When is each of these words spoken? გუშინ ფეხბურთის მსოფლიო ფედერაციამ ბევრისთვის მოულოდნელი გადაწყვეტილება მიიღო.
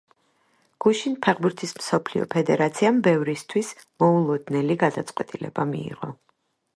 გუშინ 0.83 1.17
ფეხბურთის 1.25 1.73
მსოფლიო 1.81 2.25
ფედერაციამ 2.35 2.97
ბევრისთვის 3.07 3.69
მოულოდნელი 4.05 4.79
გადაწყვეტილება 4.85 5.67
მიიღო. 5.73 6.11